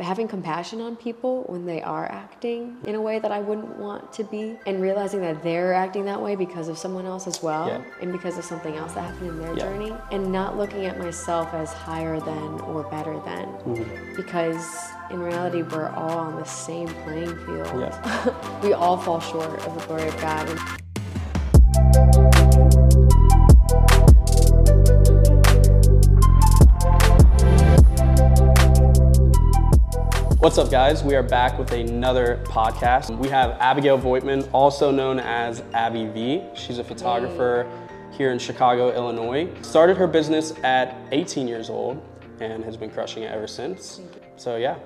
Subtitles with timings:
[0.00, 4.12] having compassion on people when they are acting in a way that I wouldn't want
[4.14, 7.68] to be, and realizing that they're acting that way because of someone else as well,
[7.68, 7.82] Yeah.
[8.00, 9.64] and because of something else that happened in their Yeah.
[9.64, 14.16] journey, and not looking at myself as higher than or better than, Mm-hmm.
[14.16, 17.68] because in reality, we're all on the same playing field.
[17.80, 18.32] Yeah.
[18.62, 20.79] we all fall short of the glory of God.
[30.40, 31.02] What's up, guys?
[31.04, 33.16] We are back with another podcast.
[33.18, 36.42] We have Abigail Voightmann, also known as Abi V.
[36.54, 37.70] She's a photographer
[38.10, 39.48] here in Chicago, Illinois.
[39.62, 42.02] Started her business at 18 years old
[42.40, 44.00] and has been crushing it ever since.
[44.36, 44.76] So, yeah,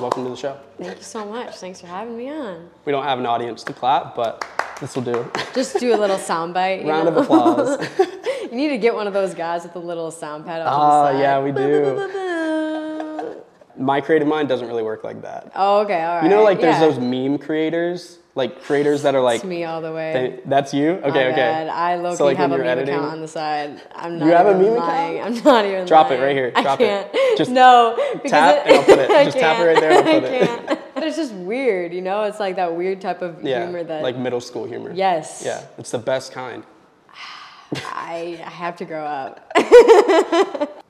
[0.00, 0.56] welcome to the show.
[0.78, 1.56] Thank you so much.
[1.56, 2.70] Thanks for having me on.
[2.84, 4.44] We don't have an audience to clap, but
[4.80, 5.30] this will do.
[5.54, 6.86] Just do a little soundbite.
[6.86, 7.86] Round of applause.
[8.46, 10.70] You need to get one of those guys with a little sound pad on Ah,
[10.70, 11.16] the side.
[11.16, 12.25] Oh, yeah, we do.
[13.78, 15.52] My creative mind doesn't really work like that.
[15.54, 16.24] Oh, okay, all right.
[16.24, 16.80] You know, like there's yeah.
[16.88, 20.12] those meme creators, like creators that are like, It's me all the way.
[20.12, 20.92] they- that's you?
[20.92, 21.30] Okay, okay.
[21.36, 21.68] bad.
[21.68, 23.82] I low So, like, have a meme editing- account on the side.
[23.94, 25.18] I'm not You have a meme lying.
[25.20, 25.36] account?
[25.38, 26.50] I'm not even Drop it right here.
[26.52, 27.12] Drop I it.
[27.12, 27.38] can't.
[27.38, 27.96] Just no.
[28.26, 29.08] tap and I'll put it.
[29.24, 30.46] Just tap it right there and I'll put it.
[30.66, 30.80] can't.
[30.94, 32.22] But it's just weird, you know?
[32.24, 34.92] It's like that weird type of Yeah, humor that like middle school humor.
[34.94, 35.42] Yes.
[35.44, 36.64] Yeah, it's the best kind.
[37.74, 39.50] I, I have to grow up.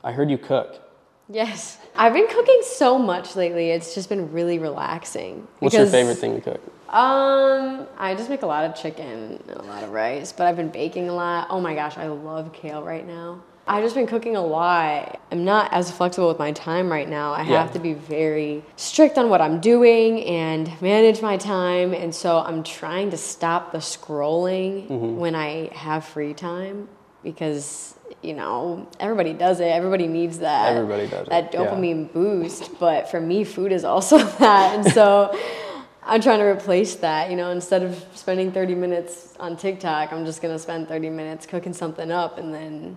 [0.05, 0.81] I heard you cook.
[1.29, 1.79] Yes.
[1.97, 3.71] I've been cooking so much lately.
[3.71, 5.47] It's just been really relaxing.
[5.59, 6.61] What's your favorite thing to cook?
[6.89, 10.57] Um, I just make a lot of chicken and a lot of rice, but I've
[10.57, 11.49] been baking a lot.
[11.51, 13.43] Oh my gosh, I love kale right now.
[13.69, 15.21] I've just been cooking a lot.
[15.33, 17.33] I'm not as flexible with my time right now.
[17.33, 17.61] I Yeah.
[17.63, 21.93] have to be very strict on what I'm doing and manage my time.
[21.93, 25.17] And so I'm trying to stop the scrolling Mm-hmm.
[25.17, 26.89] when I have free time
[27.27, 29.65] because, you know, everybody does it.
[29.65, 30.73] Everybody needs that.
[30.77, 31.61] Everybody does it, That yeah.
[31.61, 32.79] dopamine boost.
[32.79, 34.77] But for me, food is also that.
[34.77, 35.37] And so
[36.05, 37.31] I'm trying to replace that.
[37.31, 41.47] You know, instead of spending 30 minutes on TikTok, I'm just gonna spend 30 minutes
[41.47, 42.97] cooking something up, and then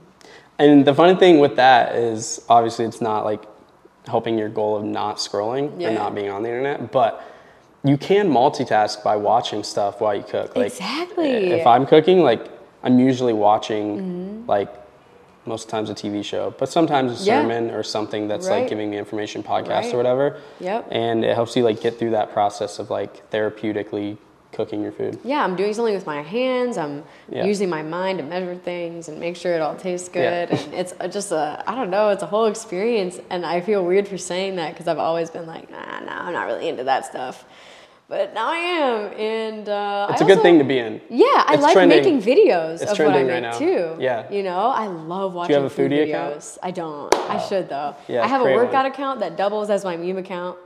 [0.59, 3.43] And the funny thing with that is obviously it's not like
[4.07, 5.87] helping your goal of not scrolling Yeah.
[5.87, 7.23] and not being on the internet, but
[7.83, 10.55] you can multitask by watching stuff while you cook.
[10.55, 11.29] Like Exactly.
[11.51, 12.45] if I'm cooking, like
[12.83, 14.49] I'm usually watching Mm-hmm.
[14.49, 14.69] like
[15.45, 17.41] most times a TV show, but sometimes a Yeah.
[17.41, 18.59] sermon or something that's Right.
[18.61, 19.93] like giving me information podcast Right.
[19.93, 20.37] or whatever.
[20.59, 20.87] Yep.
[20.91, 24.17] And it helps you like get through that process of like therapeutically
[24.51, 25.17] cooking your food.
[25.23, 26.77] yeah, I'm doing something with my hands.
[26.77, 27.45] I'm Yeah.
[27.45, 30.45] using my mind to measure things and make sure it all tastes Yeah.
[30.47, 30.59] good.
[30.59, 32.09] And it's just a I don't know.
[32.09, 35.45] It's a whole experience, and I feel weird for saying that because I've always been
[35.47, 37.45] like, nah, nah, I'm not really into that stuff.
[38.09, 40.99] But now I am, and uh, It's a a good thing to be in.
[41.11, 41.97] Yeah, I It's like trending.
[41.99, 43.97] making videos It's of what I make right too.
[43.99, 44.29] Yeah.
[44.31, 46.57] you know, I love watching Do you have a food foodie videos.
[46.57, 46.57] account?
[46.63, 47.15] I don't.
[47.15, 47.95] I should though.
[48.07, 48.91] Yeah, I have a workout one.
[48.91, 50.57] account that doubles as my meme account,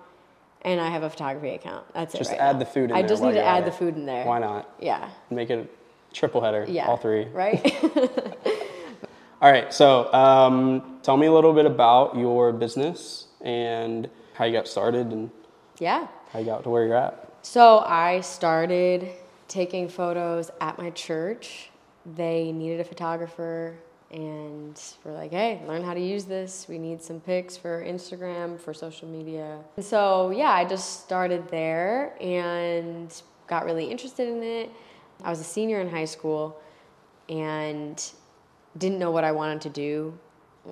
[0.62, 1.84] and I have a photography account.
[1.94, 2.36] That's Just it.
[2.36, 2.60] right add now.
[2.60, 4.26] the food in I there just need to add the food in there.
[4.26, 4.74] Why not?
[4.80, 5.10] Yeah.
[5.30, 6.88] Make it a triple header, Yeah.
[6.88, 7.26] all three.
[7.26, 7.62] Right.
[9.42, 14.54] All right, so um, tell me a little bit about your business and how you
[14.54, 15.30] got started and
[15.80, 16.08] yeah.
[16.32, 17.23] how you got to where you're at.
[17.44, 19.10] So I started
[19.50, 21.70] taking photos at my church.
[22.16, 23.76] They needed a photographer
[24.12, 26.68] and we're like, hey, learn how to use this.
[26.70, 29.60] We need some pics for Instagram, for social media.
[29.76, 33.14] And so, yeah, I just started there and
[33.48, 34.72] got really interested in it.
[35.22, 36.62] I was a senior in high school
[37.28, 38.02] and
[38.78, 40.18] didn't know what I wanted to do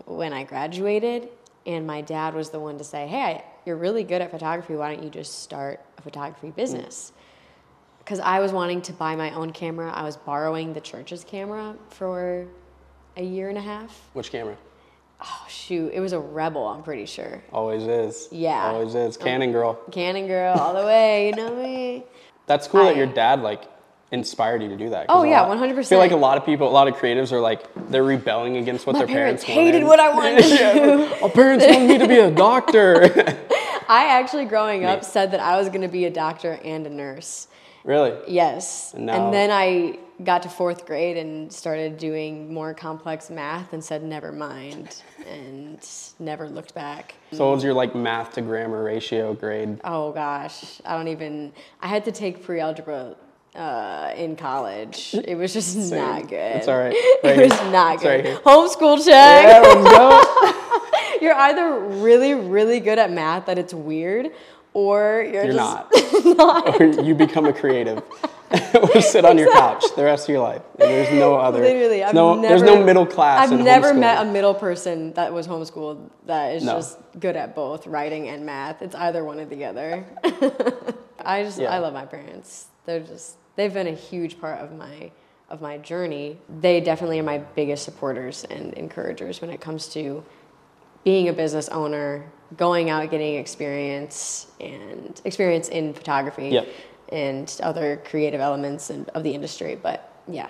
[0.06, 1.28] when I graduated.
[1.66, 4.76] And my dad was the one to say, Hey, you're really good at photography.
[4.76, 6.56] Why don't you just start a photography mm.
[6.56, 7.12] business?
[8.00, 9.92] Because I was wanting to buy my own camera.
[9.92, 12.48] I was borrowing the church's camera for
[13.16, 14.10] a year and a half.
[14.14, 14.58] Which camera?
[15.24, 15.92] Oh, shoot.
[15.94, 17.44] It was a Rebel, I'm pretty sure.
[17.54, 18.28] Always is.
[18.32, 18.72] Yeah.
[18.72, 19.18] Always is.
[19.18, 19.76] Um, Canon girl.
[19.92, 21.28] Canon girl, all the way.
[21.28, 22.04] You know me?
[22.48, 23.64] That's cool that your dad like
[24.12, 25.06] inspired you to do that.
[25.08, 25.78] Oh, yeah, lot- 100%.
[25.78, 28.58] I feel like a lot of people, a lot of creatives are like they're rebelling
[28.58, 29.88] against what My their parents parents, hated wanted.
[29.88, 31.24] what I wanted to Yeah, do.
[31.24, 33.08] Our parents wanted me to be a doctor.
[33.90, 36.90] I actually, growing up, said that I was going to be a doctor and a
[36.90, 37.48] nurse.
[37.84, 38.14] really?
[38.28, 38.94] Yes.
[38.94, 43.74] And now- And then I got to fourth grade and started doing more complex math
[43.74, 45.80] and said, never mind, and
[46.20, 47.16] never looked back.
[47.32, 49.80] So what was your like math to grammar ratio grade?
[49.84, 53.16] Oh gosh, I don't even, I had to take pre algebra
[53.56, 55.16] uh, in college.
[55.16, 56.36] It was just not good.
[56.58, 56.94] It's all right.
[56.96, 58.26] It Right was not It's right good.
[58.34, 58.40] here.
[58.42, 59.64] Homeschool check.
[59.66, 60.61] Yeah.
[61.22, 64.32] You're either really, really good at math that it's weird,
[64.74, 66.82] or you're, You're just not.
[66.82, 68.02] Or you become a creative.
[68.76, 70.62] or sit on your couch the rest of your life.
[70.80, 71.62] And there's no other.
[71.62, 73.50] Literally, I've no, never, there's no middle class.
[73.50, 76.74] I've never met a middle person that was homeschooled that is No.
[76.74, 78.82] just good at both writing and math.
[78.82, 80.06] It's either one or the other.
[81.24, 81.74] I just Yeah.
[81.74, 82.68] I love my parents.
[82.86, 85.12] They're just they've been a huge part of my
[85.50, 86.38] of my journey.
[86.60, 90.24] They definitely are my biggest supporters and encouragers when it comes to
[91.04, 92.26] being a business owner,
[92.58, 96.68] going out getting experience and experience in photography Yep.
[97.10, 99.78] and other creative elements and of the industry.
[99.82, 100.48] But yeah,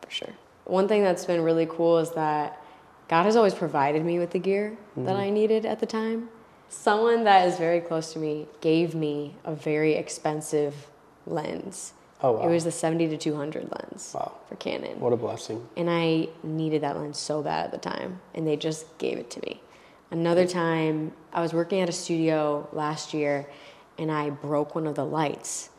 [0.00, 0.30] for sure.
[0.64, 2.62] One thing that's been really cool is that
[3.08, 5.20] God has always provided me with the gear that mm-hmm.
[5.20, 6.28] I needed at the time.
[6.68, 10.86] Someone that is very close to me gave me a very expensive
[11.26, 11.92] lens.
[12.22, 12.48] Oh, wow.
[12.48, 14.32] It was the 70 to 200 lens Wow.
[14.48, 15.00] for Canon.
[15.00, 15.66] What a blessing.
[15.76, 19.28] And I needed that lens so bad at the time, and they just gave it
[19.32, 19.60] to me.
[20.12, 23.48] Another time, I was working at a studio last year,
[23.98, 25.70] and I broke one of the lights.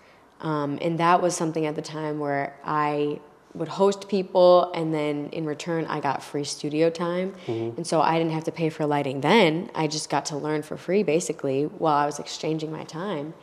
[0.41, 3.19] Um, and that was something at the time where I
[3.53, 7.35] would host people, and then in return, I got free studio time.
[7.77, 9.69] And so I didn't have to pay for lighting then.
[9.75, 13.36] I just got to learn for free, basically, while I was exchanging my time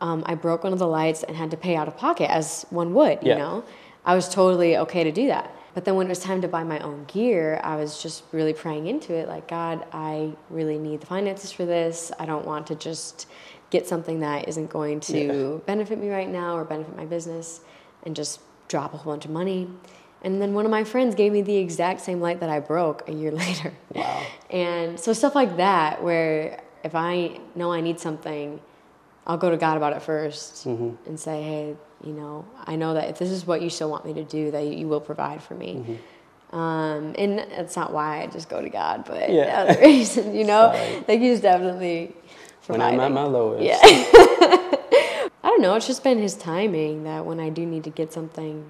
[0.00, 2.66] um, I broke one of the lights and had to pay out of pocket as
[2.70, 3.38] one would, you Yeah.
[3.38, 3.64] know?
[4.04, 5.54] I was totally okay to do that.
[5.74, 8.52] But then when it was time to buy my own gear, I was just really
[8.52, 12.10] praying into it like, God, I really need the finances for this.
[12.18, 13.26] I don't want to just
[13.70, 17.60] get something that isn't going to benefit me right now or benefit my business
[18.04, 19.68] and just drop a whole bunch of money.
[20.22, 23.08] And then one of my friends gave me the exact same light that I broke
[23.08, 23.72] a year later.
[23.94, 24.22] Wow.
[24.50, 28.60] And so stuff like that, where if I know I need something,
[29.26, 31.08] I'll go to God about it 1st Mm-hmm.
[31.08, 34.04] and say, hey, you know, I know that if this is what you still want
[34.06, 35.74] me to do, that you will provide for me.
[35.74, 35.94] Mm-hmm.
[36.56, 39.64] Um, and that's not why I just go to God, but Yeah.
[39.64, 41.04] the other reason, you know, Sorry.
[41.08, 42.14] like He's definitely
[42.66, 43.62] When I'm at my lowest.
[43.64, 43.78] Yeah.
[43.82, 45.74] I don't know.
[45.74, 48.64] It's just been his timing that when I do need to get something,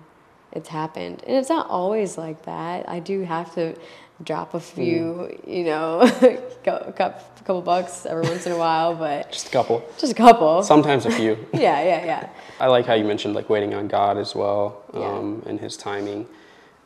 [0.52, 1.22] it's happened.
[1.26, 2.88] And it's not always like that.
[2.88, 3.74] I do have to
[4.24, 6.00] drop a few, you know,
[6.66, 7.12] a
[7.44, 9.82] couple bucks every once in a while, but Just a couple.
[9.98, 10.62] just a couple.
[10.62, 11.34] Sometimes a few.
[11.52, 12.28] yeah, yeah, yeah.
[12.60, 15.00] I like how you mentioned like waiting on God as well, Yeah.
[15.04, 16.26] um, and His timing.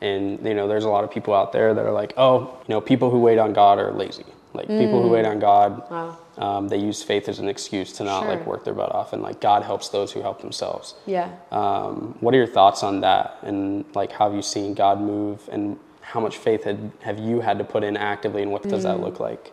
[0.01, 2.73] And you know, there's a lot of people out there that are like, oh, you
[2.75, 4.25] know, people who wait on God are lazy.
[4.53, 6.17] Like people who wait on God, Wow.
[6.37, 9.23] um, they use faith as an excuse to not like work their butt off, and
[9.23, 10.93] like God helps those who help themselves.
[11.07, 11.31] Yeah.
[11.51, 13.39] Um, what are your thoughts on that?
[13.41, 15.49] And like, how have you seen God move?
[15.51, 18.43] And how much faith had, have you had to put in actively?
[18.43, 19.51] And what does that look like?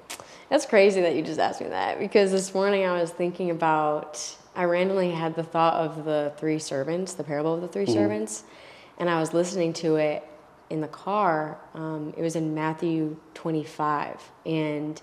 [0.51, 4.37] That's crazy that you just asked me that because this morning I was thinking about,
[4.57, 8.45] I randomly had the thought of the three servants, the parable of the 3 servants,
[8.99, 10.27] and I was listening to it
[10.69, 11.59] in the car.
[11.75, 15.01] Um, it was in Matthew 25, and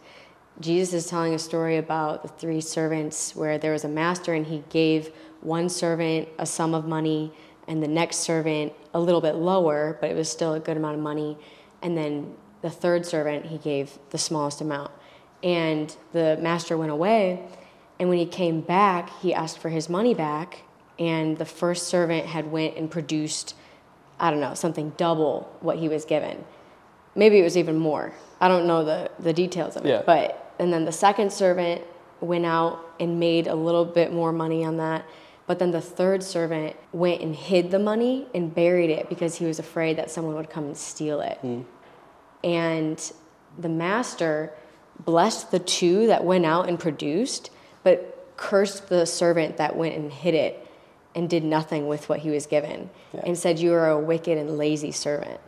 [0.60, 4.46] Jesus is telling a story about the three servants where there was a master and
[4.46, 5.12] he gave
[5.42, 7.32] one servant a sum of money
[7.68, 10.96] and the next servant a little bit lower, but it was still a good amount
[10.96, 11.38] of money.
[11.81, 14.92] And then the third servant he gave the smallest amount.
[15.44, 17.44] And the master went away,
[18.00, 20.64] and when he came back, he asked for his money back,
[20.98, 23.54] and the first servant had went and produced
[24.20, 26.44] I don't know, something double what he was given.
[27.16, 28.13] Maybe it was even more.
[28.40, 29.90] I don't know the, the details of it.
[29.90, 30.04] Yeah.
[30.06, 31.84] But and then the second servant
[32.20, 35.06] went out and made a little bit more money on that.
[35.48, 39.46] But then the third servant went and hid the money and buried it because he
[39.46, 41.38] was afraid that someone would come and steal it.
[41.40, 41.62] Hmm.
[42.44, 43.12] And
[43.58, 44.54] the master
[45.00, 47.50] blessed the two that went out and produced,
[47.84, 50.68] but cursed the servant that went and hid it
[51.16, 53.22] and did nothing with what he was given Yeah.
[53.25, 55.39] and said, You are a wicked and lazy servant.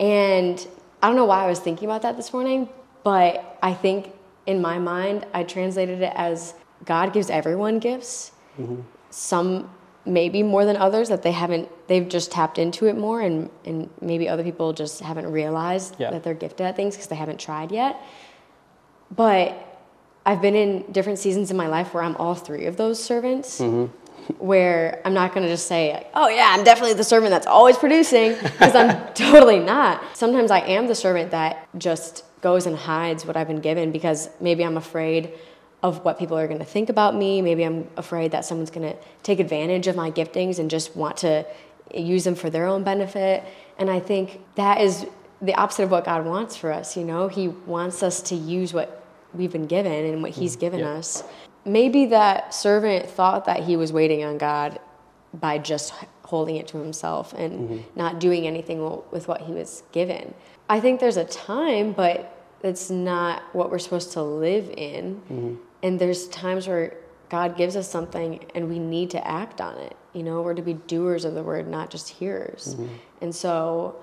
[0.00, 0.66] And
[1.02, 2.68] I don't know why I was thinking about that this morning,
[3.04, 4.12] but I think
[4.46, 6.54] in my mind, I translated it as
[6.84, 8.32] God gives everyone gifts.
[8.60, 8.80] Mm-hmm.
[9.14, 9.70] Some
[10.04, 13.88] maybe more than others that they haven't, they've just tapped into it more, and, and
[14.00, 16.10] maybe other people just haven't realized Yeah.
[16.10, 17.96] that they're gifted at things because they haven't tried yet.
[19.14, 19.54] But
[20.26, 23.60] I've been in different seasons in my life where I'm all three of those servants.
[23.60, 23.92] Mm-hmm.
[24.38, 27.46] Where I'm not going to just say, like, oh, yeah, I'm definitely the servant that's
[27.46, 30.02] always producing, because I'm totally not.
[30.16, 34.28] Sometimes I am the servant that just goes and hides what I've been given because
[34.40, 35.32] maybe I'm afraid
[35.84, 37.42] of what people are going to think about me.
[37.42, 41.18] Maybe I'm afraid that someone's going to take advantage of my giftings and just want
[41.18, 41.44] to
[41.94, 43.44] use them for their own benefit.
[43.78, 45.06] And I think that is
[45.42, 46.96] the opposite of what God wants for us.
[46.96, 50.60] You know, He wants us to use what we've been given and what He's mm-hmm.
[50.60, 50.92] given yeah.
[50.92, 51.22] us.
[51.66, 54.78] Maybe that servant thought that he was waiting on God
[55.32, 57.98] by just holding it to himself and mm-hmm.
[57.98, 60.34] not doing anything with what he was given.
[60.68, 65.16] I think there's a time, but it's not what we're supposed to live in.
[65.16, 65.54] Mm-hmm.
[65.84, 66.94] And there's times where
[67.28, 69.96] God gives us something and we need to act on it.
[70.14, 72.74] You know, we're to be doers of the word, not just hearers.
[72.74, 72.94] Mm-hmm.
[73.20, 73.96] And so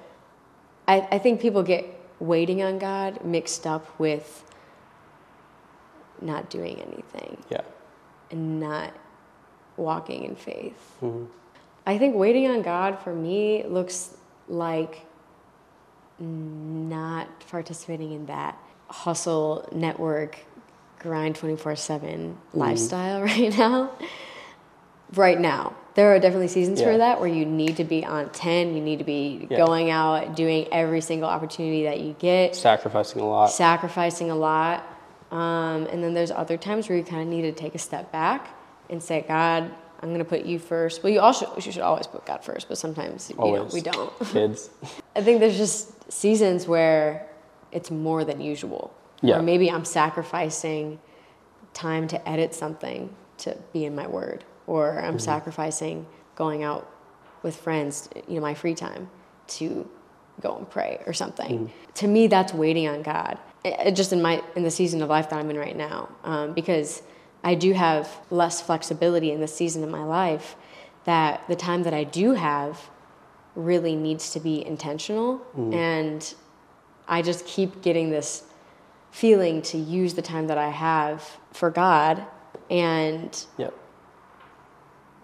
[0.88, 1.86] I, I think people get
[2.20, 4.46] waiting on God mixed up with
[6.22, 7.62] not doing anything Yeah.
[8.30, 8.94] and not
[9.76, 10.98] walking in faith.
[11.02, 11.28] Mhm.
[11.88, 14.16] I think waiting on God for me looks
[14.48, 15.08] like
[16.20, 18.56] not participating in that
[18.88, 20.38] hustle network
[21.02, 23.92] grind 24/7 lifestyle right now.
[25.14, 25.74] Right now.
[25.96, 26.92] There are definitely seasons Yeah.
[26.94, 29.58] for that where you need to be on 10, you need to be Yeah.
[29.58, 33.48] going out doing every single opportunity that you get Sacrificing a lot.
[33.52, 34.84] sacrificing a lot.
[35.32, 38.12] Um, and then there's other times where you kind of need to take a step
[38.12, 38.50] back
[38.90, 39.70] and say, God,
[40.02, 41.04] I'm going to put you first.
[41.04, 44.12] Well, you also you should always put God first, but sometimes you know, we don't.
[44.28, 44.70] Kids.
[45.16, 47.28] I think there's just seasons where
[47.72, 48.94] it's more than usual.
[49.22, 49.38] Yeah.
[49.38, 51.00] Or maybe I'm sacrificing
[51.74, 55.18] time to edit something to be in my word, or I'm mm-hmm.
[55.20, 56.90] sacrificing going out
[57.44, 59.10] with friends, you know, my free time
[59.48, 59.90] to
[60.42, 61.68] go and pray or something.
[61.68, 61.94] Mm.
[61.96, 63.38] To me, that's waiting on God.
[63.64, 66.10] It- it just in my in the season of life that I'm in right now,
[66.24, 67.04] um, because
[67.44, 70.56] I do have less flexibility in this season of my life.
[71.06, 72.90] That the time that I do have
[73.56, 75.74] really needs to be intentional mm.
[75.74, 76.34] and
[77.08, 78.44] i just keep getting this
[79.12, 82.26] feeling to use the time that i have for god
[82.70, 83.74] and Yep.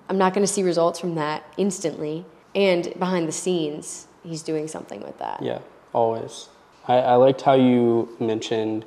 [0.10, 2.26] i'm not going to see results from that instantly
[2.56, 5.60] and behind the scenes he's doing something with that Yeah,
[5.94, 6.50] always.
[6.88, 8.86] I, I liked how you mentioned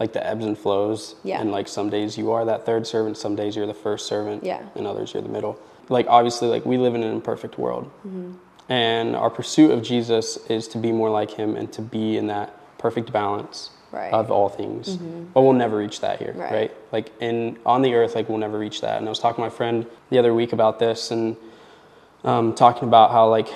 [0.00, 1.14] like the ebbs and flows.
[1.22, 1.40] Yeah.
[1.40, 4.42] And like some days you are that third servant, some days you're the first servant.
[4.44, 4.62] Yeah.
[4.74, 5.58] And others you're the middle.
[5.88, 7.84] Like obviously, like we live in an imperfect world.
[7.98, 8.32] Mm-hmm.
[8.70, 12.26] And our pursuit of Jesus is to be more like him and to be in
[12.28, 14.12] that perfect balance Right.
[14.12, 14.96] of all things.
[15.32, 16.52] But we'll never reach that here, Right.
[16.52, 16.72] right?
[16.92, 18.98] Like in on the earth, like we'll never reach that.
[18.98, 21.36] And I was talking to my friend the other week about this and
[22.24, 23.48] um, talking about how like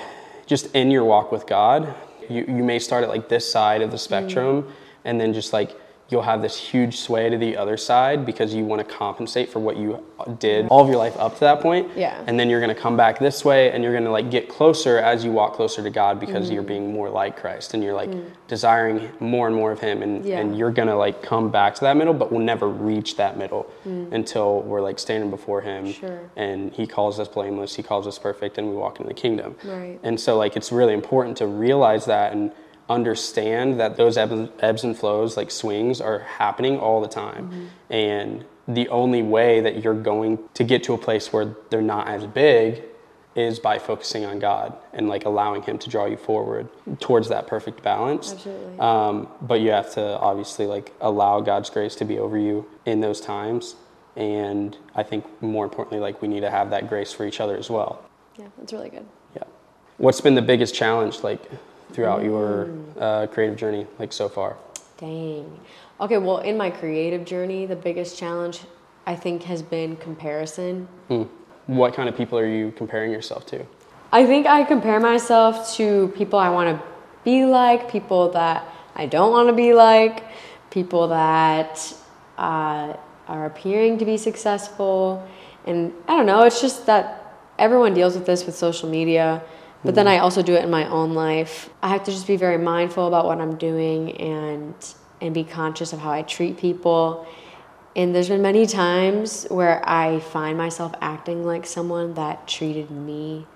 [0.46, 1.94] just in your walk with God,
[2.28, 4.72] you, you may start at like this side of the spectrum
[5.04, 5.74] and then just like
[6.10, 9.58] you'll have this huge sway to the other side because you want to compensate for
[9.58, 10.02] what you
[10.38, 11.90] did all of your life up to that point.
[11.94, 12.22] Yeah.
[12.26, 14.48] And then you're going to come back this way and you're going to like get
[14.48, 16.68] closer as you walk closer to God because you're mm-hmm.
[16.68, 18.24] being more like Christ and you're like mm.
[18.46, 20.38] desiring more and more of him and, Yeah.
[20.38, 23.36] and you're going to like come back to that middle but we'll never reach that
[23.36, 24.10] middle mm.
[24.12, 26.30] until we're like standing before him Sure.
[26.36, 29.56] and he calls us blameless he calls us perfect and we walk into the kingdom
[29.64, 29.98] Right.
[30.02, 32.50] and so like it's really important to realize that and
[32.88, 37.70] understand that those ebbs, and flows like swings are happening all the time.
[37.90, 42.08] And the only way that you're going to get to a place where they're not
[42.08, 42.82] as big
[43.34, 46.68] is by focusing on god and like allowing him to draw you forward
[46.98, 48.32] towards that perfect balance.
[48.32, 48.78] Absolutely.
[48.80, 53.00] um, but you have to obviously like allow god's grace to be over you in
[53.00, 53.76] those times.
[54.16, 57.56] And i think more importantly like we need to have that grace for each other
[57.56, 58.04] as well.
[58.36, 59.06] Yeah that's really good.
[59.36, 59.44] Yeah.
[59.98, 61.40] What's been the biggest challenge like
[61.92, 64.56] throughout your uh, creative journey like so far?
[64.98, 65.60] Dang.
[66.00, 68.60] Okay, well, in my creative journey, the biggest challenge
[69.06, 70.88] I think has been comparison.
[71.08, 71.24] Hmm.
[71.66, 73.64] What kind of people are you comparing yourself to?
[74.12, 76.86] I think I compare myself to people I want to
[77.24, 80.24] be like, people that I don't want to be like,
[80.70, 81.94] people that
[82.38, 85.26] uh, are appearing to be successful.
[85.66, 89.42] And I don't know, it's just that everyone deals with this with social media,
[89.84, 91.70] but then I also do it in my own life.
[91.82, 94.74] I have to just be very mindful about what I'm doing and
[95.20, 97.26] and be conscious of how I treat people.
[97.96, 103.46] And there's been many times where I find myself acting like someone that treated me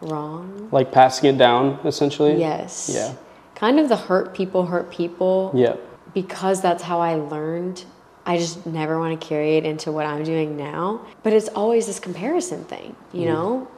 [0.00, 0.68] wrong.
[0.72, 2.38] Like passing it down, essentially?
[2.38, 2.90] Yes.
[2.92, 3.14] Yeah.
[3.54, 5.52] Kind of the hurt people hurt people.
[5.54, 5.76] Yeah.
[6.14, 7.84] Because that's how I learned.
[8.24, 11.06] I just never want to carry it into what I'm doing now.
[11.22, 13.26] But it's always this comparison thing, you mm.
[13.26, 13.68] know?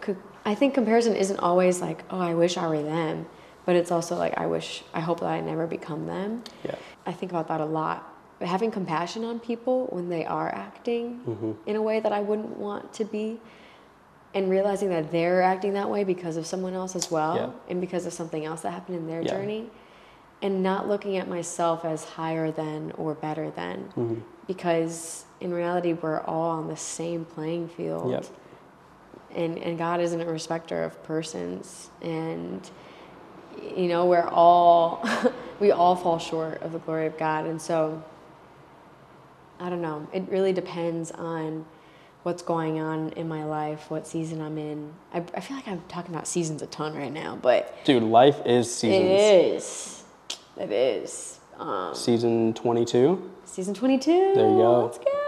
[0.48, 3.26] I think comparison isn't always like, oh, I wish I were them.
[3.66, 6.42] But it's also like, I wish, I hope that I never become them.
[6.64, 6.74] Yeah.
[7.04, 7.98] I think about that a lot.
[8.38, 12.56] But having compassion on people when they are acting in a way that I wouldn't
[12.56, 13.38] want to be,
[14.34, 17.50] and realizing that they're acting that way because of someone else as well, Yeah.
[17.68, 19.28] and because of something else that happened in their Yeah.
[19.32, 19.68] journey,
[20.40, 24.14] and not looking at myself as higher than or better than, Mm-hmm.
[24.46, 28.10] because in reality, we're all on the same playing field.
[28.12, 28.24] Yep.
[29.34, 31.90] And, and God isn't a respecter of persons.
[32.02, 32.68] And
[33.76, 35.04] you know we're all
[35.60, 38.00] we all fall short of the glory of god and so
[39.58, 41.64] i don't know it really depends on
[42.22, 45.82] what's going on in my life what season i'm in i, I feel like i'm
[45.88, 49.04] talking about seasons a ton right now but Dude, life is seasons.
[49.04, 50.04] it is
[50.56, 53.30] it is um, Season 22.
[53.44, 54.84] season 22 There you go.
[54.84, 55.27] let's go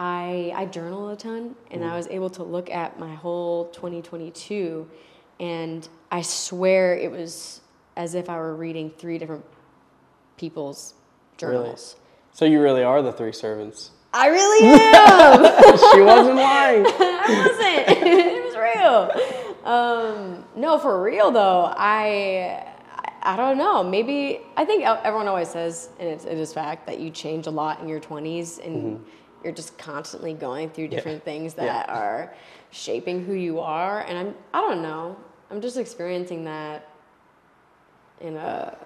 [0.00, 4.88] i I journal a ton, and I was able to look at my whole 2022,
[5.38, 7.60] and I swear it was
[7.96, 9.44] as if I were reading three different
[10.38, 10.94] people's
[11.36, 11.96] journals.
[12.32, 13.90] So you really are the three servants.
[14.14, 15.42] I really am.
[15.92, 16.86] she wasn't lying.
[16.86, 18.06] I wasn't.
[18.08, 19.70] it was real.
[19.70, 21.74] Um, no, for real though.
[21.76, 22.66] I
[23.22, 23.84] I don't know.
[23.84, 27.50] Maybe I think everyone always says, and it's, it is fact that you change a
[27.50, 29.04] lot in your twenties, and mm-hmm.
[29.42, 31.24] You're just constantly going through different yeah.
[31.24, 31.94] things that yeah.
[31.94, 32.34] are
[32.70, 34.00] shaping who you are.
[34.00, 35.16] And I'm I don't know.
[35.50, 36.88] I'm just experiencing that
[38.20, 38.76] in a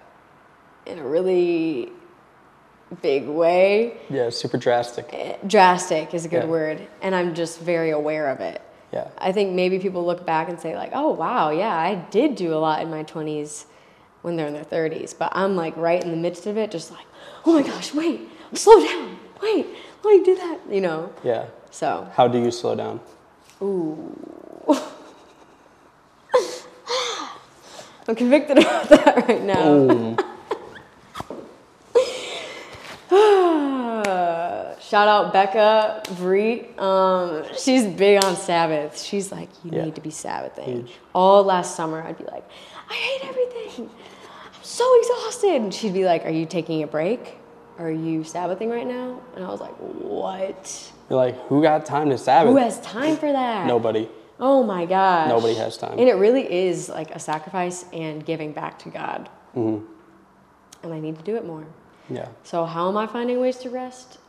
[0.85, 1.91] in a really
[3.01, 3.97] big way.
[4.09, 5.09] Yeah, super drastic.
[5.11, 6.49] Eh, drastic is a good yeah.
[6.49, 8.61] word, and I'm just very aware of it.
[8.91, 9.09] Yeah.
[9.17, 12.53] I think maybe people look back and say like, "Oh, wow, yeah, I did do
[12.53, 13.65] a lot in my 20s
[14.21, 16.91] when they're in their 30s." But I'm like right in the midst of it just
[16.91, 17.05] like,
[17.45, 18.29] "Oh my gosh, wait.
[18.53, 19.17] Slow down.
[19.41, 19.67] Wait.
[20.05, 21.13] Why you do that?" You know.
[21.23, 21.47] Yeah.
[21.71, 22.07] So.
[22.13, 22.99] How do you slow down?
[23.61, 24.15] Ooh.
[28.07, 30.15] I'm convicted about that right now.
[34.79, 36.79] Shout out Becca Vree.
[36.79, 39.01] Um, she's big on Sabbath.
[39.01, 39.85] She's like, you yeah.
[39.85, 40.65] need to be Sabbathing.
[40.65, 40.93] Huge.
[41.13, 42.47] All last summer, I'd be like,
[42.87, 43.89] I hate everything.
[43.89, 45.61] I'm so exhausted.
[45.61, 47.37] And she'd be like, Are you taking a break?
[47.77, 49.21] Are you Sabbathing right now?
[49.35, 50.93] And I was like, What?
[51.09, 52.51] You're like, Who got time to Sabbath?
[52.51, 53.67] Who has time for that?
[53.67, 54.09] Nobody.
[54.39, 55.29] Oh my gosh.
[55.29, 55.97] Nobody has time.
[55.97, 59.29] And it really is like a sacrifice and giving back to God.
[59.55, 59.85] Mm-hmm.
[60.83, 61.65] And I need to do it more.
[62.09, 62.27] Yeah.
[62.43, 64.19] So, how am I finding ways to rest?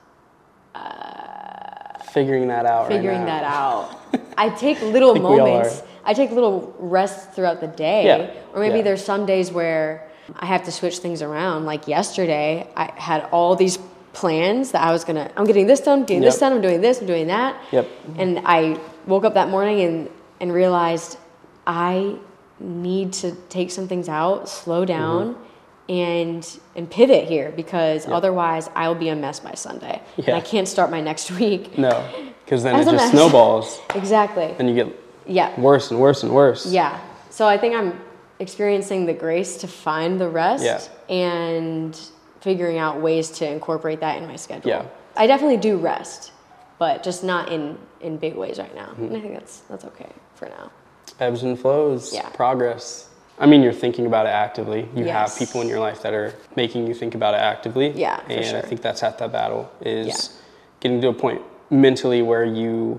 [2.16, 2.88] figuring that out.
[2.88, 4.00] Figuring right that out.
[4.38, 5.82] I take little I moments.
[6.04, 8.04] I take little rests throughout the day.
[8.06, 8.30] Yeah.
[8.54, 8.84] Or maybe yeah.
[8.84, 11.64] there's some days where I have to switch things around.
[11.64, 13.78] Like yesterday, I had all these
[14.12, 15.30] plans that I was gonna.
[15.36, 16.00] I'm getting this done.
[16.00, 16.32] Getting yep.
[16.32, 16.52] this done.
[16.52, 17.00] I'm doing this.
[17.00, 17.60] I'm doing that.
[17.72, 17.88] Yep.
[18.16, 21.18] And I woke up that morning and and realized
[21.66, 22.16] I
[22.58, 25.34] need to take some things out, slow down.
[25.34, 25.42] Mm-hmm
[25.88, 30.02] and and pivot here because otherwise I'll be a mess by Sunday.
[30.16, 30.24] Yeah.
[30.26, 31.78] And I can't start my next week.
[31.78, 32.08] No,
[32.44, 33.80] because then it just snowballs.
[33.94, 34.54] exactly.
[34.58, 36.66] And you get yeah worse and worse and worse.
[36.66, 37.00] Yeah.
[37.30, 38.00] So I think I'm
[38.38, 41.14] experiencing the grace to find the rest yeah.
[41.14, 41.98] and
[42.40, 44.70] figuring out ways to incorporate that in my schedule.
[44.70, 44.86] Yeah.
[45.16, 46.32] I definitely do rest,
[46.78, 48.88] but just not in in big ways right now.
[48.88, 49.04] Mm-hmm.
[49.04, 50.70] And I think that's that's okay for now.
[51.18, 52.12] Ebbs and flows.
[52.12, 52.28] Yeah.
[52.30, 53.08] Progress.
[53.38, 54.88] I mean, you're thinking about it actively.
[54.94, 55.30] You yes.
[55.30, 57.90] have people in your life that are making you think about it actively.
[57.90, 58.58] Yeah, and sure.
[58.58, 60.40] I think that's half that battle is yeah.
[60.80, 62.98] getting to a point mentally where you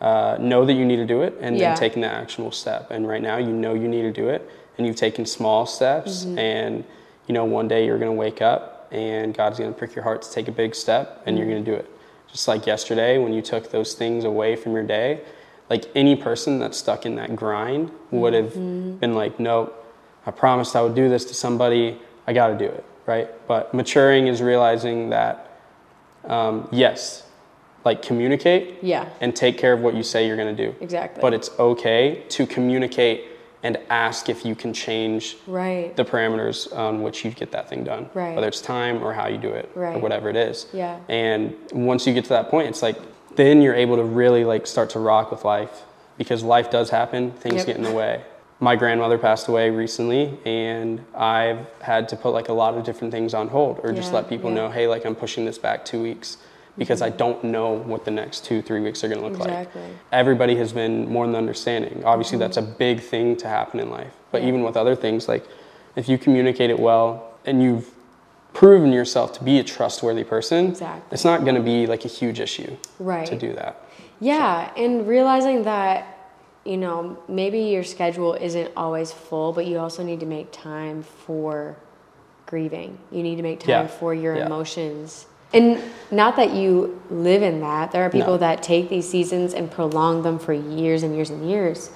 [0.00, 1.70] uh, know that you need to do it and yeah.
[1.70, 2.90] then taking the actionable step.
[2.90, 6.24] And right now, you know you need to do it, and you've taken small steps.
[6.24, 6.38] Mm-hmm.
[6.38, 6.84] And
[7.26, 10.04] you know, one day you're going to wake up, and God's going to prick your
[10.04, 11.90] heart to take a big step, and you're going to do it.
[12.30, 15.20] Just like yesterday, when you took those things away from your day,
[15.68, 18.96] like any person that's stuck in that grind would have mm-hmm.
[18.96, 19.84] been like, nope,
[20.24, 23.28] I promised I would do this to somebody, I got to do it, right?
[23.48, 25.60] But maturing is realizing that,
[26.24, 27.24] um, yes,
[27.84, 29.08] like communicate yeah.
[29.20, 30.76] and take care of what you say you're going to do.
[30.80, 31.20] Exactly.
[31.20, 33.24] But it's okay to communicate
[33.62, 35.96] and ask if you can change right.
[35.96, 38.08] the parameters on which you get that thing done.
[38.14, 38.34] Right.
[38.34, 39.96] Whether it's time or how you do it right.
[39.96, 40.66] or whatever it is.
[40.72, 41.00] Yeah.
[41.08, 42.96] And once you get to that point, it's like
[43.34, 45.82] then you're able to really like start to rock with life
[46.16, 47.66] because life does happen, things yep.
[47.66, 48.22] get in the way.
[48.58, 53.12] My grandmother passed away recently and I've had to put like a lot of different
[53.12, 54.56] things on hold or just let people yeah.
[54.56, 56.38] know, hey, like I'm pushing this back 2 weeks
[56.78, 57.14] because mm-hmm.
[57.14, 59.82] I don't know what the next 2 3 weeks are going to look exactly.
[59.82, 59.90] like.
[60.12, 62.04] Everybody has been more than understanding.
[62.04, 62.40] Obviously mm-hmm.
[62.42, 64.12] that's a big thing to happen in life.
[64.30, 64.48] But yeah.
[64.48, 65.46] even with other things like
[65.96, 67.90] if you communicate it well and you've
[68.52, 71.02] proven yourself to be a trustworthy person, exactly.
[71.12, 73.26] it's not going to be like a huge issue right.
[73.26, 73.82] to do that.
[74.18, 74.82] Yeah, so.
[74.82, 76.16] and realizing that
[76.66, 81.02] you know, maybe your schedule isn't always full, but you also need to make time
[81.02, 81.76] for
[82.44, 82.98] grieving.
[83.12, 83.86] You need to make time yeah.
[83.86, 84.46] for your yeah.
[84.46, 85.26] emotions.
[85.52, 85.80] And
[86.10, 87.92] not that you live in that.
[87.92, 88.38] There are people no.
[88.38, 91.90] that take these seasons and prolong them for years and years and years.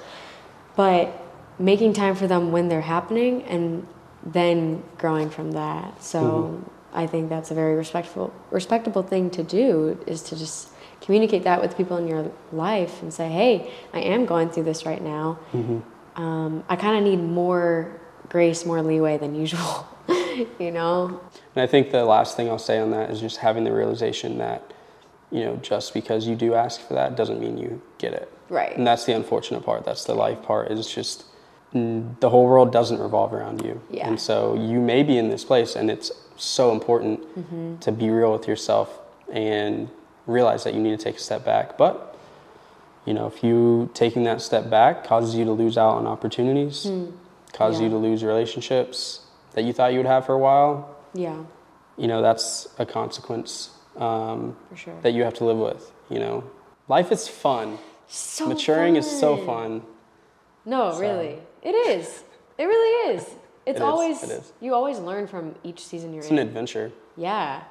[0.77, 1.13] But
[1.59, 3.87] making time for them when they're happening and
[4.23, 6.03] then growing from that.
[6.03, 6.71] So mm-hmm.
[6.93, 11.61] I think that's a very respectful respectable thing to do is to just communicate that
[11.61, 15.39] with people in your life and say, hey, I am going through this right now.
[15.53, 16.21] Mm-hmm.
[16.21, 19.89] Um, I kind of need more grace, more leeway than usual,
[20.59, 21.21] you know?
[21.55, 24.39] And I think the last thing I'll say on that is just having the realization
[24.39, 24.73] that,
[25.31, 28.33] you know, just because you do ask for that doesn't mean you get it.
[28.49, 28.77] Right.
[28.77, 29.85] And that's the unfortunate part.
[29.85, 31.25] That's the life part is just
[31.73, 33.81] the whole world doesn't revolve around you.
[33.91, 34.09] Yeah.
[34.09, 37.79] And so you may be in this place and it's so important mm-hmm.
[37.79, 38.99] to be real with yourself
[39.33, 39.89] and
[40.27, 41.79] realize that you need to take a step back.
[41.79, 42.19] But
[43.07, 46.91] you know, if you taking that step back causes you to lose out on opportunities,
[47.53, 47.95] causes you Hmm.
[47.95, 49.21] To lose relationships
[49.53, 51.43] that you thought you would have for a while, Yeah,
[51.97, 54.95] you know, that's a consequence um, sure.
[55.03, 55.93] that you have to live with.
[56.09, 56.45] You know,
[56.89, 57.79] life is fun.
[58.09, 59.83] so Maturing is so fun.
[60.65, 62.25] No, really, it is.
[62.59, 63.27] It really is.
[63.67, 64.53] It's is, always it is.
[64.61, 66.39] you always learn from each season you're It's in.
[66.39, 66.93] It's an adventure.
[67.17, 67.63] Yeah.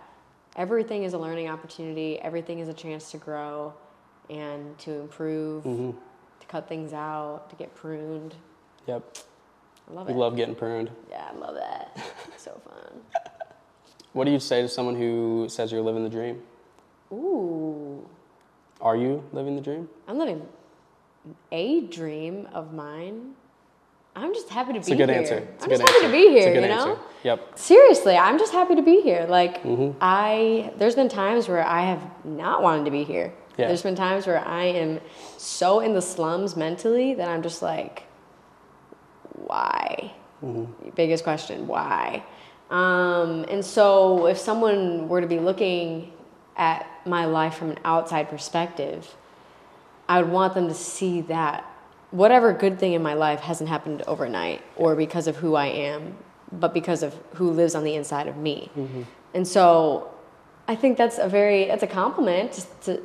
[0.56, 2.20] Everything is a learning opportunity.
[2.20, 3.74] Everything is a chance to grow
[4.30, 5.92] and to improve, Mm-hmm.
[6.42, 8.36] to cut things out, to get pruned.
[8.88, 9.18] Yep.
[9.91, 10.17] Love We it.
[10.17, 10.89] love getting pruned.
[11.10, 11.97] yeah, I love that.
[12.38, 13.02] so fun.
[14.13, 16.41] What do you say to someone who says you're living the dream?
[17.12, 18.08] Ooh.
[18.82, 19.88] Are you living the dream?
[20.08, 20.47] I'm living
[21.52, 23.34] a dream of mine.
[24.15, 25.19] I'm just happy to It's be a good here.
[25.19, 25.36] answer.
[25.56, 26.08] It's I'm just happy answer.
[26.08, 26.89] to be It's here, you know?
[26.89, 27.02] answer.
[27.23, 27.60] Yep.
[27.60, 29.28] Seriously, I'm just happy to be here.
[29.30, 29.97] Like Mm-hmm.
[30.02, 33.32] I there's been times where I have not wanted to be here.
[33.58, 33.67] Yeah.
[33.67, 35.02] There's been times where I am
[35.38, 38.04] so in the slums mentally that I'm just like
[39.49, 40.13] why?
[40.43, 40.89] Mm-hmm.
[40.95, 42.23] Biggest question, why?
[42.69, 46.13] Um, and so if someone were to be looking
[46.55, 49.15] at my life from an outside perspective,
[50.07, 51.65] I would want them to see that
[52.12, 56.15] whatever good thing in my life hasn't happened overnight or because of who I am,
[56.51, 58.69] but because of who lives on the inside of me.
[59.33, 60.12] And so
[60.67, 63.01] I think that's a very that's a compliment to,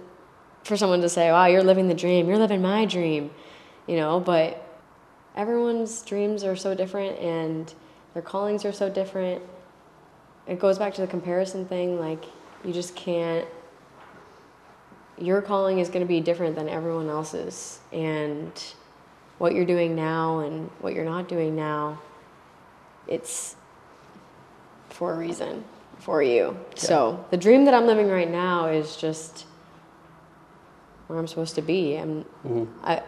[0.64, 2.28] for someone to say, "Wow, you're living the dream.
[2.28, 3.30] You're living my dream."
[3.86, 4.63] You know, but
[5.36, 7.72] everyone's dreams are so different and
[8.12, 9.42] their callings are so different.
[10.46, 12.24] It goes back to the comparison thing like
[12.64, 13.46] you just can't
[15.16, 17.78] your calling is going to be different than everyone else's.
[17.92, 18.50] And
[19.38, 22.00] what you're doing now and what you're not doing now
[23.06, 23.56] it's
[24.88, 25.64] for a reason
[25.98, 26.56] for you.
[26.74, 29.46] So the dream that i'm living right now is just
[31.06, 31.96] where i'm supposed to be.
[31.96, 32.64] I'm mm-hmm.
[32.82, 33.02] i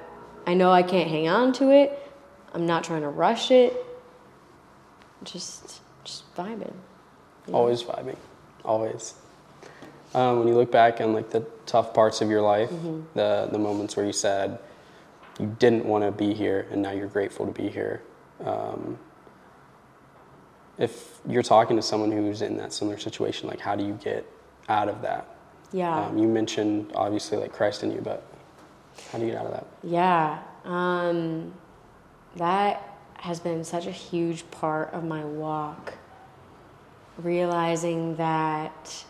[0.47, 2.06] i know i can't hang on to it
[2.55, 3.75] i'm not trying to rush it
[5.25, 6.73] just just vibing
[7.53, 8.17] Always vibing.
[8.65, 9.15] Always.
[10.15, 13.03] Um, when you look back on like the tough parts of your life, Mm-hmm.
[13.15, 14.59] the the moments where you said
[15.39, 18.03] you didn't want to be here and now you're grateful to be here.
[18.45, 18.99] Um,
[20.79, 24.27] if you're talking to someone who's in that similar situation, like how do you get
[24.69, 25.27] out of that?
[25.73, 28.25] yeah Um, you mentioned obviously like Christ in you, but
[29.13, 29.67] how do you get out of that?
[29.85, 31.53] Yeah, um,
[32.37, 35.95] that has been such a huge part of my walk.
[37.19, 39.05] Realizing that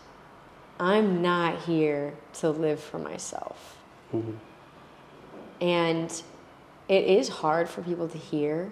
[0.79, 3.77] I'm not here to live for myself.
[5.61, 6.23] And
[6.89, 8.71] it is hard for people to hear,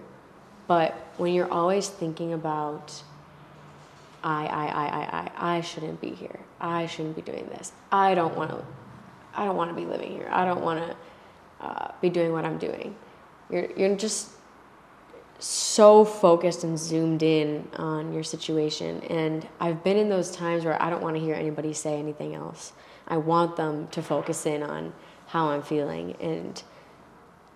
[0.66, 3.02] but when you're always thinking about,
[4.22, 6.38] I, I, I, I, I, I shouldn't be here.
[6.60, 7.72] I shouldn't be doing this.
[7.90, 8.64] I don't want to,
[9.34, 10.28] I don't want to be living here.
[10.30, 12.94] I don't want to uh, be doing what I'm doing.
[13.50, 14.30] You're, you're just
[15.38, 19.02] so focused and zoomed in on your situation.
[19.04, 22.34] And I've been in those times where I don't want to hear anybody say anything
[22.34, 22.72] else.
[23.06, 24.92] I want them to focus in on
[25.26, 26.62] how I'm feeling and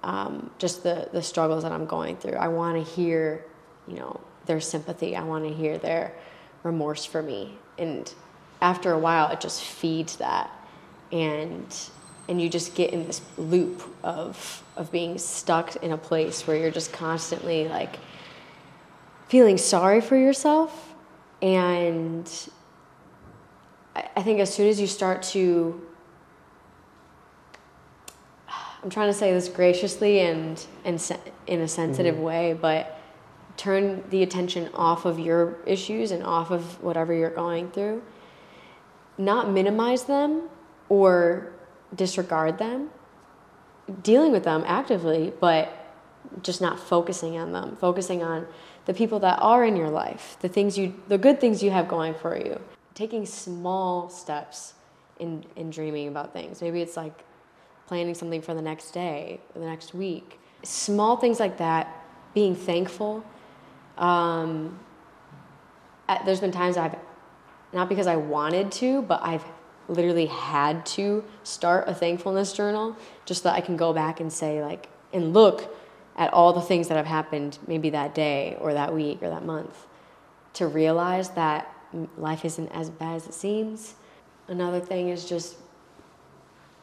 [0.02, 2.34] um, just the, the struggles that I'm going through.
[2.34, 3.44] I want to hear,
[3.86, 5.16] you know, their sympathy.
[5.16, 6.14] I want to hear their
[6.62, 7.56] remorse for me.
[7.78, 8.12] And
[8.60, 10.50] after a while, it just feeds that.
[11.12, 11.74] And
[12.28, 16.56] and you just get in this loop of of being stuck in a place where
[16.56, 17.96] you're just constantly like
[19.28, 20.94] feeling sorry for yourself
[21.42, 22.50] and
[24.16, 25.80] I think as soon as you start to
[28.82, 32.24] I'm trying to say this graciously and, and se- in a sensitive mm-hmm.
[32.24, 33.00] way, but
[33.56, 38.02] turn the attention off of your issues and off of whatever you're going through.
[39.16, 40.48] Not minimize them
[40.88, 41.52] or
[41.94, 42.90] disregard them,
[44.02, 45.72] dealing with them actively, but
[46.42, 48.46] just not focusing on them, focusing on
[48.86, 51.88] the people that are in your life, the things you, the good things you have
[51.88, 52.60] going for you.
[52.94, 54.74] Taking small steps
[55.18, 56.60] in, in dreaming about things.
[56.60, 57.24] Maybe it's like
[57.86, 60.38] planning something for the next day the next week.
[60.62, 63.24] Small things like that, being thankful.
[63.96, 64.78] Um,
[66.24, 66.96] there's been times I've,
[67.72, 69.44] not because I wanted to, but I've
[69.88, 74.32] literally had to start a thankfulness journal just so that I can go back and
[74.32, 75.74] say, like, and look
[76.16, 79.44] at all the things that have happened maybe that day or that week or that
[79.44, 79.86] month
[80.54, 81.72] to realize that
[82.16, 83.94] life isn't as bad as it seems.
[84.48, 85.56] Another thing is just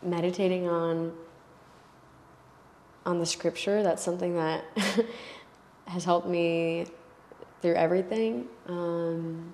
[0.02, 1.13] meditating on
[3.06, 3.84] on the scripture.
[3.84, 4.65] That's something that
[5.88, 6.88] has helped me
[7.62, 8.48] through everything.
[8.68, 9.54] Um,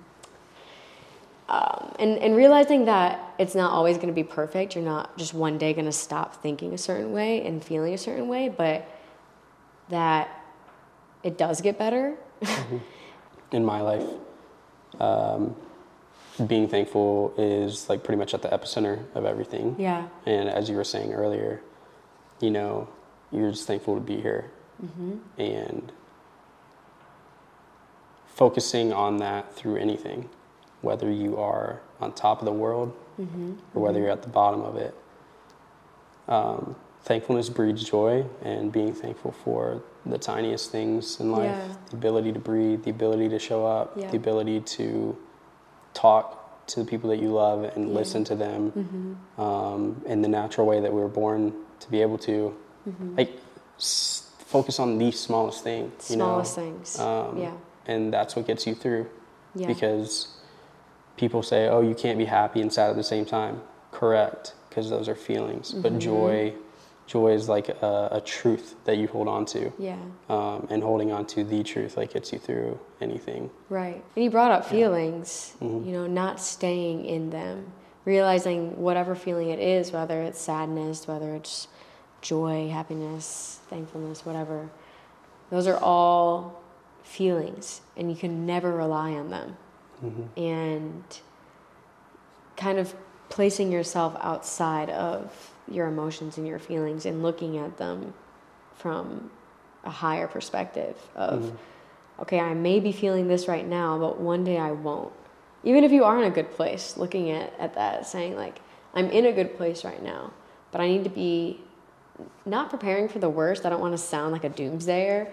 [1.52, 4.74] um, and and realizing that it's not always going to be perfect.
[4.74, 7.98] You're not just one day going to stop thinking a certain way and feeling a
[7.98, 8.88] certain way, but
[9.90, 10.30] that
[11.22, 12.16] it does get better.
[13.52, 14.08] in my life.
[14.98, 15.54] Um,
[16.46, 19.76] being thankful is like pretty much at the epicenter of everything.
[19.78, 20.08] yeah.
[20.24, 21.60] And as you were saying earlier,
[22.40, 22.88] you know,
[23.30, 24.50] you're just thankful to be here.
[25.38, 25.92] And
[28.26, 30.28] focusing on that through anything,
[30.82, 32.92] whether you are on top of the world
[33.74, 34.94] or whether you're at the bottom of it.
[36.28, 41.68] Um, thankfulness breeds joy, and being thankful for the tiniest things in life Yeah.
[41.90, 44.10] the ability to breathe, the ability to show up, Yeah.
[44.10, 45.16] the ability to
[45.94, 50.66] talk to the people that you love and listen to them um, in the natural
[50.66, 52.54] way that we were born to be able to.
[53.16, 53.30] Like,
[53.78, 55.84] s- focus on the smallest thing.
[55.84, 56.62] You Smallest know?
[56.64, 56.98] things.
[57.00, 57.52] Um, yeah.
[57.86, 59.06] And that's what gets you through.
[59.54, 59.66] Yeah.
[59.66, 60.28] Because
[61.16, 63.60] people say, oh, you can't be happy and sad at the same time.
[63.90, 65.70] Correct, because those are feelings.
[65.72, 65.82] Mm-hmm.
[65.82, 66.54] But joy,
[67.06, 69.72] joy is like a, a truth that you hold on to.
[69.78, 69.98] Yeah.
[70.28, 73.50] Um, and holding on to the truth like gets you through anything.
[73.68, 74.02] Right.
[74.16, 75.86] And you brought up feelings, Mm-hmm.
[75.86, 77.72] you know, not staying in them,
[78.04, 81.68] realizing whatever feeling it is, whether it's sadness, whether it's
[82.22, 84.70] joy, happiness, thankfulness, whatever,
[85.50, 86.62] those are all
[87.02, 89.56] feelings, and you can never rely on them.
[90.02, 90.40] Mm-hmm.
[90.40, 91.04] And
[92.56, 92.94] kind of
[93.28, 98.12] placing yourself outside of your emotions and your feelings and looking at them
[98.76, 99.30] from
[99.84, 101.56] a higher perspective of mm-hmm.
[102.20, 105.12] okay i may be feeling this right now but one day i won't.
[105.64, 108.60] Even if you are in a good place looking at, at that saying like
[108.94, 110.32] i'm in a good place right now
[110.70, 111.58] but i need to be
[112.44, 113.64] not preparing for the worst.
[113.64, 115.30] I don't want to sound like a doomsdayer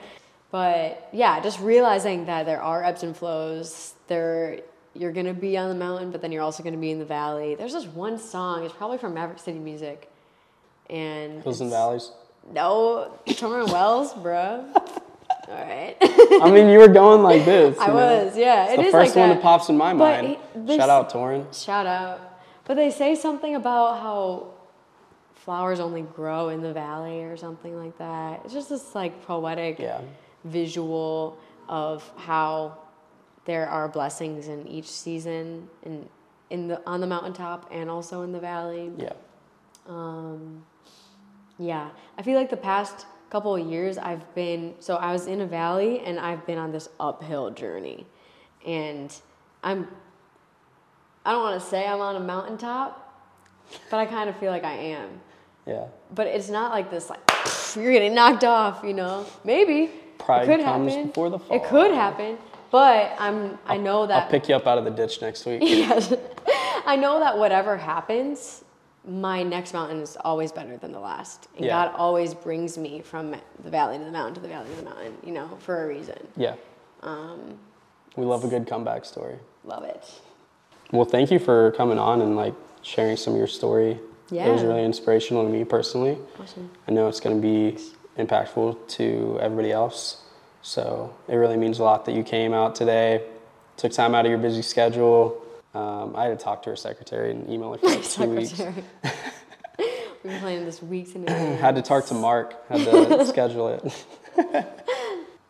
[0.52, 4.60] but yeah just realizing that there are ebbs and flows there
[4.96, 7.56] you're gonna be on the mountain but then you're also gonna be in the valley
[7.56, 10.10] there's this one song it's probably from maverick city music
[10.90, 12.12] and Hills and valleys.
[12.52, 14.66] no, and Wells, bro.
[14.76, 15.96] All right.
[16.02, 17.78] I mean, you were going like this.
[17.80, 17.94] I know?
[17.94, 18.64] was, yeah.
[18.66, 19.36] It's it the is first like one that.
[19.36, 20.38] that pops in my mind.
[20.66, 21.46] he- Shout out, Tauren.
[21.64, 22.20] Shout out.
[22.66, 24.48] But they say something about how
[25.36, 28.42] flowers only grow in the valley or something like that.
[28.46, 30.02] It's just this like poetic Yeah.
[30.44, 32.78] Visual of how
[33.46, 36.08] there are blessings in each season and
[36.50, 38.92] in the on the mountaintop and also in the valley.
[38.98, 39.14] Yeah.
[39.88, 40.66] Um,
[41.58, 45.42] yeah, I feel like the past couple of years I've been so I was in
[45.42, 48.06] a valley and I've been on this uphill journey,
[48.66, 49.16] and
[49.64, 49.88] I'm
[51.26, 53.32] I don't want to say I'm on a mountaintop,
[53.92, 55.22] but I kind of feel like I am.
[55.66, 55.86] Yeah.
[56.14, 57.20] But it's not like this like
[57.76, 59.26] you're getting knocked off, you know.
[59.44, 61.08] Maybe Could comes happen.
[61.08, 61.56] before the fall.
[61.58, 62.38] It could happen,
[62.72, 65.62] but I'm I know that I'll pick you up out of the ditch next week.
[65.64, 66.14] Yes.
[66.86, 68.64] I know that whatever happens,
[69.08, 71.48] my next mountain is always better than the last.
[71.56, 71.86] And Yeah.
[71.86, 73.32] God always brings me from
[73.64, 75.88] the valley to the mountain to the valley to the mountain, you know, for a
[75.88, 76.18] reason.
[76.36, 76.56] Yeah.
[77.02, 77.58] Um,
[78.16, 79.36] We love a good comeback story.
[79.64, 80.04] love it.
[80.92, 84.00] Well, thank you for coming on and like sharing some of your story.
[84.32, 84.48] Yeah.
[84.48, 86.18] It was really inspirational to me personally.
[86.40, 86.70] Awesome.
[86.88, 87.78] I know it's going to be
[88.18, 90.24] impactful to everybody else.
[90.62, 93.24] So it really means a lot that you came out today,
[93.78, 95.42] took time out of your busy schedule.
[95.74, 98.60] Um, I had to talk to her secretary and email her for like two weeks.
[100.22, 101.62] We've been planning this weeks in advance.
[101.62, 104.68] Had to talk to Mark, had to schedule it.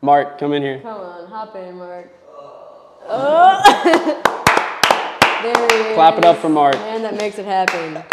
[0.02, 0.80] Mark, come in here.
[0.82, 2.12] Come on, hop in, Mark.
[3.12, 3.62] Oh.
[5.42, 5.96] there he is.
[5.96, 6.76] Clap it up for Mark.
[6.76, 8.04] Man, that makes it happen.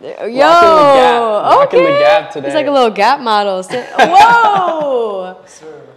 [0.00, 1.56] There- Yo, gap.
[1.58, 1.98] Rocking the okay.
[2.00, 2.48] gap today.
[2.48, 3.62] He's like a little gap model.
[3.62, 5.38] Sit- Whoa!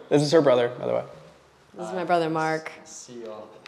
[0.10, 1.03] This is her brother, by the way.
[1.77, 2.71] This is my brother Mark.
[2.86, 3.49] See y'all.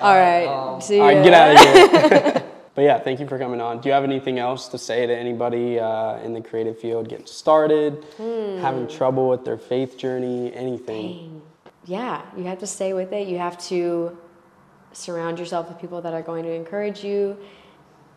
[0.00, 2.50] All right, see All right, get out of here.
[2.74, 3.80] but yeah, thank you for coming on.
[3.80, 7.26] Do you have anything else to say to anybody uh, in the creative field getting
[7.26, 11.42] started, having trouble with their faith journey, anything?
[11.84, 13.28] Yeah, you have to stay with it.
[13.28, 14.16] You have to
[14.92, 17.36] surround yourself with people that are going to encourage you.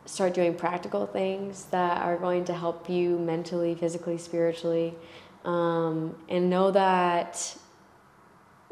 [0.06, 4.94] Start doing practical things that are going to help you mentally, physically, spiritually.
[5.44, 7.56] Um, and know that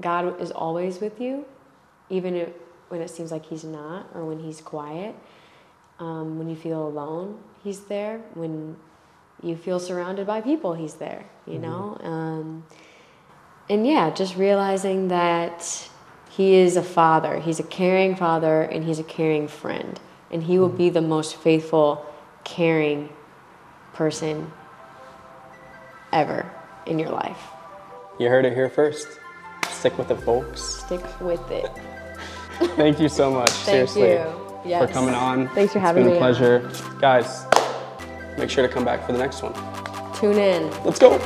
[0.01, 1.45] God is always with you,
[2.09, 2.49] even if,
[2.89, 5.15] when it seems like He's not or when He's quiet.
[5.99, 8.19] Um, when you feel alone, He's there.
[8.33, 8.75] When
[9.41, 11.97] you feel surrounded by people, He's there, you know?
[12.01, 12.65] Um,
[13.69, 15.89] and yeah, just realizing that
[16.35, 17.39] he is a father.
[17.39, 19.99] He's a caring father and he's a caring friend.
[20.33, 22.05] And he will be the most faithful,
[22.43, 23.07] caring
[23.93, 24.51] person
[26.11, 26.51] ever
[26.85, 27.39] in your life.
[28.19, 29.07] You heard it here first.
[29.69, 30.61] Stick with it, folks.
[30.61, 31.69] Stick with it.
[32.75, 33.51] Thank you so much.
[33.51, 34.11] Thank seriously.
[34.11, 34.43] you.
[34.65, 34.87] Yes.
[34.87, 35.49] For coming on.
[35.49, 36.13] Thanks for having me.
[36.13, 36.99] It's been me a pleasure.
[36.99, 37.45] Guys,
[38.37, 39.53] make sure to come back for the next one.
[40.15, 40.69] Tune in.
[40.83, 41.19] Let's go.